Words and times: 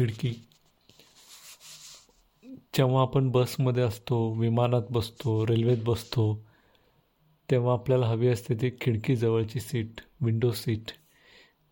खिडकी. 0.00 0.30
जेव्हा 2.74 3.02
आपण 3.02 3.30
बसमध्ये 3.30 3.82
असतो 3.82 4.32
विमानात 4.32 4.82
बसतो 4.90 5.46
रेल्वेत 5.46 5.78
बसतो 5.84 6.46
तेव्हा 7.50 7.72
आपल्याला 7.72 8.06
हवी 8.06 8.28
असते 8.28 8.54
ती 8.54 8.70
खिडकीजवळची 8.80 9.60
सीट 9.60 10.00
विंडो 10.20 10.50
सीट 10.52 10.92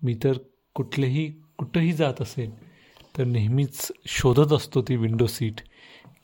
मी 0.03 0.15
तर 0.25 0.33
कुठलेही 0.75 1.33
कुठंही 1.59 1.93
जात 1.93 2.23
असेल 2.23 2.51
तर 3.19 3.25
नेहमीच 3.25 3.93
शोधत 4.07 4.53
असतो 4.53 4.83
ती 4.83 4.97
विंडो 4.97 5.27
सीट 5.27 5.61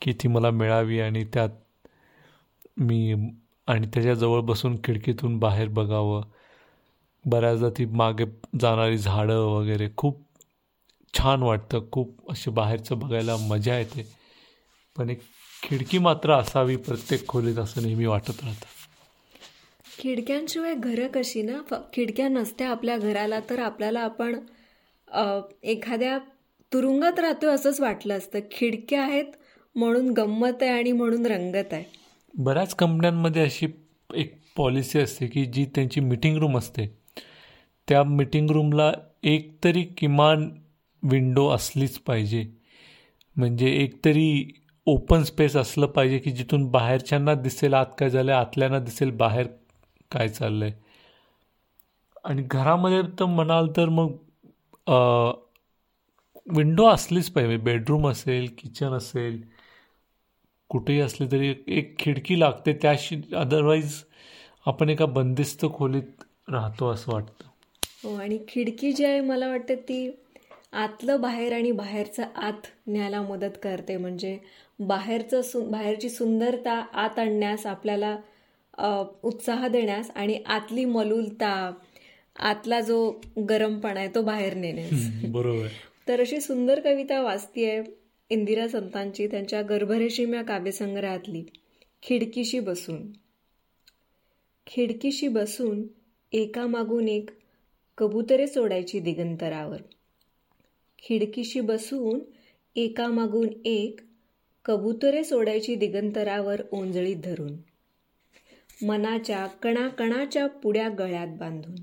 की 0.01 0.13
ती 0.13 0.27
मला 0.27 0.51
मिळावी 0.51 0.99
आणि 0.99 1.25
त्यात 1.33 1.49
मी 2.77 3.13
आणि 3.67 3.87
त्याच्याजवळ 3.93 4.41
बसून 4.41 4.77
खिडकीतून 4.83 5.39
बाहेर 5.39 5.67
बघावं. 5.67 6.21
बऱ्याचदा 7.25 7.69
ती 7.69 7.85
मागे 7.85 8.25
जाणारी 8.61 8.97
झाडं 8.97 9.39
वगैरे 9.39 9.89
खूप 9.97 10.21
छान 11.17 11.43
वाटतं. 11.43 11.81
खूप 11.91 12.31
असे 12.31 12.51
बाहेरचं 12.51 12.99
बघायला 12.99 13.35
मजा 13.37 13.77
येते. 13.77 14.07
पण 14.95 15.09
एक 15.09 15.19
खिडकी 15.63 15.97
मात्र 15.97 16.33
असावी 16.33 16.75
प्रत्येक 16.75 17.27
खोलीत 17.27 17.57
असं 17.57 17.81
नेहमी 17.83 18.05
वाटत 18.05 18.43
राहतं. 18.43 18.73
खिडक्यांशिवाय 19.99 20.73
घरं 20.75 21.07
कशी 21.07 21.41
ना? 21.41 21.75
खिडक्या 21.93 22.27
नसत्या 22.27 22.69
आपल्या 22.69 22.97
घराला 22.97 23.39
तर 23.49 23.59
आपल्याला 23.59 23.99
आपण 23.99 24.39
एखाद्या 25.63 26.17
तुरुंगात 26.71 27.19
राहतोय 27.19 27.53
असंच 27.53 27.79
वाटलं 27.79 28.17
असतं. 28.17 28.39
खिडक्या 28.51 29.03
आहेत 29.03 29.25
म्हणून 29.75 30.09
गंमत 30.11 30.61
आहे 30.61 30.71
आणि 30.71 30.91
म्हणून 30.91 31.25
रंगत 31.25 31.73
आहे. 31.73 31.83
बऱ्याच 32.33 32.75
कंपन्यांमध्ये 32.75 33.43
अशी 33.43 33.67
एक 34.13 34.33
पॉलिसी 34.57 34.99
असते 34.99 35.27
की 35.27 35.45
जी 35.45 35.65
त्यांची 35.65 35.99
मिटिंग 35.99 36.37
रूम 36.37 36.57
असते. 36.57 36.85
त्या 37.87 38.03
मिटिंग 38.03 38.49
रूमला 38.49 38.91
एक 39.23 39.51
तरी 39.63 39.83
किमान 39.97 40.49
विंडो 41.09 41.47
असलीच 41.49 41.97
पाहिजे. 41.99 42.45
म्हणजे 43.35 43.71
एकतरी 43.73 44.51
ओपन 44.87 45.23
स्पेस 45.23 45.55
असलं 45.57 45.87
पाहिजे 45.87 46.17
की 46.19 46.31
जिथून 46.31 46.65
बाहेरच्यांना 46.71 47.33
दिसेल 47.35 47.73
आत 47.73 47.85
काय 47.99 48.09
झालं 48.09 48.31
आहे 48.31 48.39
आतल्यांना 48.41 48.79
दिसेल 48.79 49.11
बाहेर 49.17 49.47
काय 50.11 50.29
चाललं 50.29 50.65
आहे 50.65 50.73
आणि 52.25 52.41
घरामध्ये 52.41 53.01
तर 53.19 53.25
म्हणाल 53.25 53.67
तर 53.77 53.89
मग 53.89 54.11
विंडो 56.47 56.85
असलीच 56.87 57.29
पाहिजे. 57.31 57.57
बेडरूम 57.57 58.07
असेल 58.07 58.47
किचन 58.57 58.93
असेल 58.93 59.41
कुठेही 60.69 60.99
असले 61.01 61.27
तरी 61.31 61.53
एक 61.67 61.95
खिडकी 61.99 62.39
लागते. 62.39 62.73
त्याशी 62.81 63.21
अदरवाईज 63.35 64.03
आपण 64.65 64.89
एका 64.89 65.05
बंदिस्त 65.05 65.65
खोलीत 65.75 66.23
राहतो 66.51 66.89
असं 66.91 67.11
वाटतं. 67.13 67.47
हो 68.03 68.15
आणि 68.15 68.37
खिडकी 68.47 68.91
जी 68.93 69.05
आहे 69.05 69.19
मला 69.21 69.47
वाटतं 69.49 69.75
ती 69.89 70.07
आतलं 70.75 71.21
बाहेर 71.21 71.53
आणि 71.53 71.71
बाहेरचं 71.71 72.23
आत 72.35 72.67
न्यायला 72.87 73.21
मदत 73.21 73.57
करते. 73.63 73.97
म्हणजे 73.97 74.37
बाहेरचं 74.79 75.41
सु 75.41 75.61
बाहेरची 75.61 76.09
सुंदरता 76.09 76.73
आत 76.93 77.19
आणण्यास 77.19 77.65
आपल्याला 77.65 78.17
उत्साह 79.23 79.67
देण्यास 79.67 80.11
आणि 80.15 80.43
आतली 80.45 80.85
मलुलता 80.85 81.71
आतला 82.39 82.81
जो 82.81 83.21
गरमपणा 83.49 83.99
आहे 83.99 84.09
तो 84.15 84.21
बाहेर 84.21 84.53
नेण्यास. 84.53 84.89
बरोबर. 85.31 85.67
तर 86.07 86.19
अशी 86.19 86.39
सुंदर 86.39 86.79
कविता 86.79 87.21
वाचतीये 87.21 87.83
इंदिरा 88.29 88.67
संतांची 88.67 89.27
त्यांच्या 89.27 89.61
गर्भरेशीम 89.61 90.33
या 90.33 90.43
काव्यसंग्रहातली 90.43 91.43
खिडकीशी 92.03 92.59
बसून. 92.59 93.11
खिडकीशी 94.67 95.27
बसून 95.27 95.87
एकामागून 96.31 97.07
एक 97.07 97.29
कबुतरे 97.97 98.47
सोडायची 98.47 98.99
दिगंतरावर. 98.99 99.77
खिडकीशी 101.05 101.59
बसून 101.59 102.19
एकामागून 102.75 103.47
एक 103.65 103.99
कबुतरे 104.65 105.23
सोडायची 105.23 105.75
दिगंतरावर 105.75 106.61
ओंजळीत 106.71 107.15
धरून 107.15 107.55
मनाच्या 108.85 109.45
कणाकणाच्या 109.45 110.47
पुड्या 110.47 110.89
गळ्यात 110.89 111.27
बांधून 111.27 111.75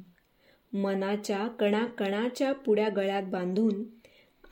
मनाच्या 0.79 1.47
कणाकणाच्या 1.49 2.53
पुड्या 2.53 2.89
गळ्यात 2.89 3.23
बांधून 3.23 3.83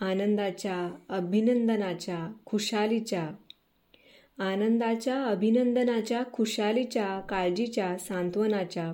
आनंदाच्या 0.00 0.96
अभिनंदनाच्या 1.08 2.32
खुशालीच्या 2.46 3.28
आनंदाच्या 4.38 5.22
अभिनंदनाच्या 5.24 6.22
खुशालीच्या 6.32 7.20
काळजीच्या 7.20 7.98
सांत्वनाच्या 7.98 8.92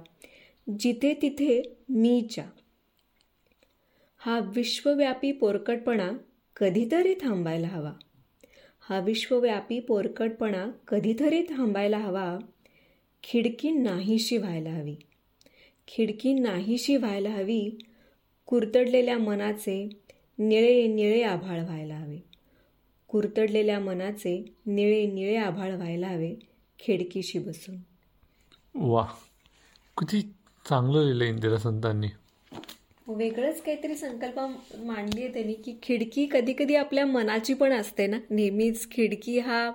जिथे 0.80 1.14
तिथे 1.22 1.62
मीच्या 1.88 2.44
हा 4.26 4.38
विश्वव्यापी 4.38 5.32
पोरकटपणा 5.32 6.10
कधीतरी 6.56 7.14
थांबायला 7.14 7.66
हवा. 7.66 7.92
हा 8.80 9.00
विश्वव्यापी 9.00 9.80
पोरकटपणा 9.80 10.70
कधीतरी 10.88 11.42
थांबायला 11.42 11.98
हवा. 11.98 12.38
खिडकी 13.22 13.70
नाहीशी 13.70 14.36
व्हायला 14.36 14.70
हवी. 14.70 14.96
खिडकी 15.88 16.32
नाहीशी 16.32 16.96
व्हायला 16.96 17.30
हवी. 17.30 17.78
कुरतडलेल्या 18.46 19.18
मनाचे 19.18 19.88
निळे 20.38 20.86
निळे 20.86 21.22
आभाळ 21.22 21.60
व्हायला 21.60 21.94
हवे. 21.94 22.18
कुरतडलेल्या 23.08 23.80
मनाचे 23.80 24.54
निळे 24.66 25.06
निळे 25.06 25.36
आभाळ 25.36 25.70
व्हायला 25.70 26.08
हवे 26.08 26.34
खिडकीशी 26.78 27.38
बसून. 27.38 27.76
वा 28.74 29.06
किती 29.98 30.20
चांगलं 30.68 31.02
लिहिलं 31.02 31.24
इंदिरा 31.24 31.56
संतांनी 31.56 32.06
वेगळंच 33.06 33.60
काहीतरी 33.62 33.94
संकल्प 33.94 34.38
मांडली 34.84 35.22
आहे 35.22 35.32
त्यांनी 35.32 35.52
की 35.54 35.74
खिडकी 35.82 36.26
कधी 36.32 36.52
कधी 36.58 36.74
आपल्या 36.74 37.04
मनाची 37.06 37.54
पण 37.54 37.72
असते 37.72 38.06
ना. 38.06 38.16
नेहमीच 38.30 38.90
खिडकी 38.90 39.38
हा 39.38 39.70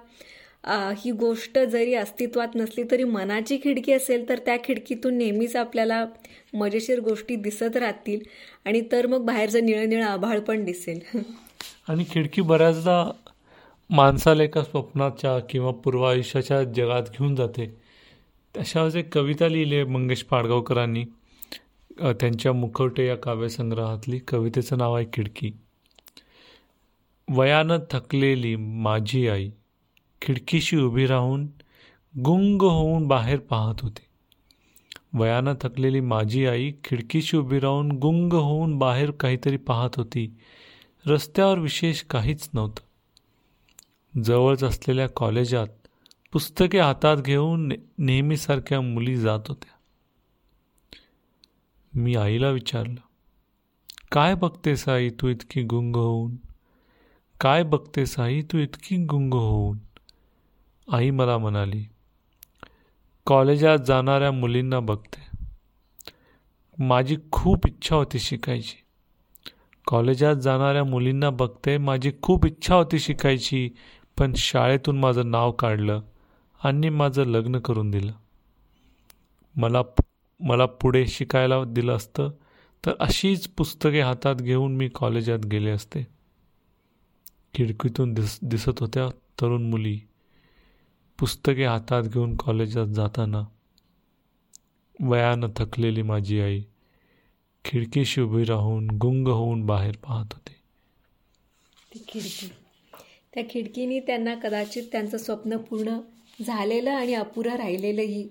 ही 0.98 1.12
गोष्ट 1.12 1.58
जरी 1.60 1.94
अस्तित्वात 1.96 2.56
नसली 2.56 2.84
तरी 2.92 3.04
मनाची 3.04 3.58
खिडकी 3.64 3.94
असेल 3.94 4.28
तर 4.30 4.40
त्या 4.46 4.58
खिडकीतून 4.64 5.18
नेहमीच 5.18 5.56
आपल्याला 5.56 6.06
मजेशीर 6.54 7.00
गोष्टी 7.00 7.36
दिसत 7.36 7.78
राहतील 7.78 8.20
आणि 8.66 8.82
तर 8.92 9.08
मग 9.08 9.26
बाहेरचं 9.26 9.66
निळं 9.66 9.90
निळं 9.90 10.06
आभाळ 10.06 10.40
पण 10.40 10.64
दिसेल. 10.66 11.00
आणि 11.90 12.06
खिडकी 12.10 12.42
बऱ्याचदा 12.42 13.12
माणसाला 13.90 14.44
एका 14.44 14.64
स्वप्नाच्या 14.64 15.38
किंवा 15.40 15.72
पूर्व 15.84 16.04
आयुष्याच्या 16.04 16.64
जगात 16.64 17.10
घेऊन 17.10 17.36
जाते. 17.36 17.74
अशा 18.56 18.88
एक 18.98 19.14
कविता 19.14 19.48
लिहिली 19.48 19.76
आहे 19.76 19.84
मंगेश 19.84 20.24
पाडगावकरांनी. 20.24 21.04
त्यांच्या 22.00 22.54
मुखवटे 22.54 23.08
या 23.08 23.16
काव्यसंग्रहातली 23.16 24.20
कवितेचं 24.20 24.78
नाव 24.78 24.96
आहे 24.96 25.06
खिडकी. 25.14 25.52
वयानं 27.30 27.78
थकलेली 27.92 28.56
माझी 28.56 29.28
आई 29.28 29.50
खिडकीशी 30.22 30.78
उभी 30.78 31.08
राहून 31.08 31.48
गुंग 32.20 32.62
होऊन 32.62 33.08
बाहेर 33.08 33.40
पाहत 33.40 33.76
होती. 33.82 34.02
वयानं 35.14 35.54
थकलेली 35.62 36.00
माझी 36.00 36.46
आई 36.46 36.72
खिडकीशी 36.84 37.38
उभी 37.38 37.60
राहून 37.60 37.92
गुंग 37.92 38.34
होऊन 38.34 38.78
बाहेर 38.78 39.12
काहीतरी 39.12 39.58
पाहत 39.58 39.90
होती. 39.98 40.38
रस्त्यावर 41.08 41.60
विशेष 41.60 42.02
काहीच 42.02 42.50
नव्हतं. 42.54 42.82
जवळच 44.22 44.64
असलेल्या 44.64 45.08
कॉलेजात 45.16 45.68
पुस्तके 46.34 46.80
हातात 46.80 47.18
घेऊन 47.18 47.74
नेहमीसारख्या 47.98 48.82
मुली 48.82 49.16
जात 49.16 49.40
होत्या. 49.48 49.74
मी 51.96 52.16
आईला 52.16 52.50
विचारलं 52.50 53.00
काय 54.12 54.36
बघतेस 54.36 54.90
आई 54.90 55.10
तू 55.10 55.28
इतकी 55.28 55.64
गुंग 55.64 55.96
होऊन? 55.96 56.36
काय 57.42 57.64
बघतेस 57.64 58.20
आई 58.20 58.42
तू 58.42 58.58
इतकी 58.58 58.98
गुंग 59.06 59.34
होऊन? 59.34 59.78
आई 60.94 61.10
मला 61.10 61.38
म्हणाली 61.38 61.84
कॉलेजात 63.28 63.78
जाणाऱ्या 63.78 64.32
मुलींना 64.32 64.80
बघते. 64.80 65.20
माझी 66.78 67.18
खूप 67.32 67.68
इच्छा 67.68 67.96
होती 67.96 68.20
शिकायची. 68.20 68.76
कॉलेजात 69.88 70.36
जाणाऱ्या 70.36 70.84
मुलींना 70.84 71.30
बघते 71.30 71.78
माझी 71.78 72.12
खूप 72.22 72.46
इच्छा 72.46 72.76
होती 72.76 73.00
शिकायची 73.00 73.70
पण 74.20 74.34
शाळेतून 74.36 75.00
माझं 75.00 75.32
नाव 75.32 75.52
काढलं 75.52 76.02
आणि 76.64 76.90
माझं 76.90 77.26
लग्न 77.26 77.60
करून 77.60 77.92
दिलं. 77.92 78.12
मला 79.56 79.82
मला 80.42 80.66
पुढे 80.66 81.08
शिकायला 81.08 81.64
दिलं 81.64 81.96
असतं 81.96 82.32
तर 82.86 82.92
अशीच 83.00 83.48
पुस्तके 83.48 84.02
हातात 84.02 84.36
घेऊन 84.36 84.76
मी 84.76 84.90
कॉलेजात 84.90 85.40
गेले 85.40 85.70
असते. 85.70 86.08
खिडकीतून 87.54 88.14
दिस 88.14 88.40
दिसत 88.42 88.80
होत्या 88.80 89.10
तरुण 89.10 89.70
मुली. 89.70 90.00
पुस्तके 91.20 91.66
हातात 91.66 92.04
घेऊन 92.04 92.38
कॉलेजात 92.38 92.88
जाताना. 92.88 93.44
वयानं 95.00 95.48
थकलेली 95.56 96.02
माझी 96.02 96.42
आई 96.42 96.62
खिडकीशी 97.66 98.22
उभी 98.22 98.44
राहून 98.44 98.88
गुंग 98.88 99.28
होऊन 99.28 99.66
बाहेर 99.66 99.96
पाहत 99.96 100.26
होते. 100.34 100.56
ती 101.94 102.04
खिडकी. 102.08 102.50
त्या 103.34 103.44
खिडकीने 103.50 104.00
त्यांना 104.00 104.36
कदाचित 104.36 104.84
त्यांचं 104.92 105.18
स्वप्न 105.18 105.58
पूर्ण 105.58 106.00
झालेलं 106.46 106.92
आणि 106.92 107.14
अपुरं 107.14 107.56
राहिलेलंही 107.56 108.30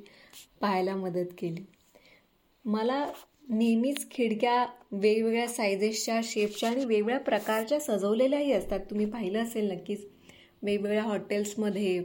पाहायला 0.61 0.97
मदत 0.97 1.27
केली. 1.39 1.65
मला 2.65 3.05
नेहमीच 3.49 4.11
खिडक्या 4.11 4.65
वेगवेगळ्या 4.93 5.47
सायझेसच्या 5.49 6.21
शेपच्या 6.25 6.69
आणि 6.71 6.85
वेगवेगळ्या 6.85 7.19
प्रकारच्या 7.19 7.81
सजवलेल्याही 7.81 8.53
असतात. 8.53 8.81
तुम्ही 8.81 9.07
पाहिलं 9.07 9.43
असेल 9.43 9.71
नक्कीच. 9.71 10.07
वेगवेगळ्या 10.63 11.03
हॉटेल्समध्ये 11.03 12.03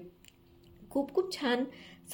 खूप 0.91 1.13
खूप 1.13 1.33
छान 1.35 1.63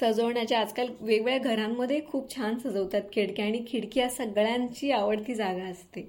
सजवण्याच्या 0.00 0.60
आजकाल 0.60 0.88
वेगवेगळ्या 1.00 1.54
घरांमध्ये 1.54 2.00
खूप 2.06 2.34
छान 2.36 2.58
सजवतात 2.58 3.02
खिडक्या 3.12 3.44
आणि 3.44 3.64
खिडकी 3.68 4.00
या 4.00 4.08
सगळ्यांची 4.08 4.90
आवडती 4.90 5.34
जागा 5.34 5.64
असते. 5.64 6.08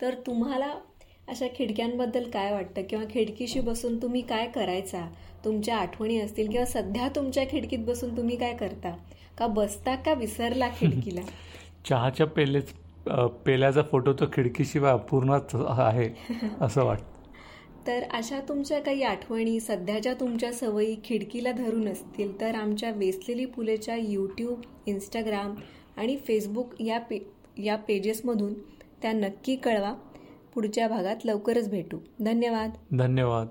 तर 0.00 0.14
तुम्हाला 0.26 0.72
अशा 1.28 1.46
खिडक्यांबद्दल 1.56 2.30
काय 2.30 2.52
वाटतं? 2.52 2.82
किंवा 2.82 3.04
खिडकीशी 3.10 3.60
बसून 3.60 4.02
तुम्ही 4.02 4.22
काय 4.22 4.46
करायचा? 4.48 5.06
तुमच्या 5.44 5.76
आठवणी 5.76 6.20
असतील 6.20 6.50
किंवा 6.50 6.66
सध्या 6.66 7.08
तुमच्या 7.08 7.44
खिडकीत 7.50 7.78
बसून 7.78 8.16
तुम्ही 8.16 8.36
काय 8.36 8.54
करता? 8.54 8.96
का 9.38 9.46
बसता 9.46 9.94
का 9.94 10.14
विसरला 10.14 10.68
खिडकीला? 10.68 11.20
चहाच्या 11.88 12.26
पेलेच 12.26 12.72
पेल्याचा 13.46 13.82
फोटो 13.82 14.12
तो 14.12 14.24
खिडकीशिवाय 14.32 14.92
अपूर्णच 14.92 15.54
आहे 15.54 16.08
असं 16.60 16.84
वाटतं. 16.84 17.10
तर 17.86 18.02
अशा 18.12 18.40
तुमच्या 18.40 18.80
काही 18.80 19.02
आठवणी 19.02 19.60
सध्याच्या 19.60 20.14
तुमच्या 20.14 20.52
सवयी 20.52 20.96
खिडकीला 21.04 21.52
धरून 21.52 21.88
असतील 21.88 22.40
तर 22.40 22.54
आमच्या 22.54 22.90
वेचलेली 22.90 23.46
फुलेच्या 23.46 23.96
यूट्यूब 23.96 24.60
इंस्टाग्राम 24.86 25.54
आणि 25.96 26.16
फेसबुक 26.16 26.82
या 26.82 26.98
पे 26.98 27.18
या 27.58 27.76
पेजेसमधून 27.76 28.54
त्या 29.02 29.12
नक्की 29.12 29.56
कळवा. 29.56 29.94
पुढच्या 30.54 30.88
भागात 30.88 31.16
लवकरच 31.24 31.70
भेटू. 31.70 31.98
धन्यवाद. 32.20 32.70
धन्यवाद. 32.98 33.48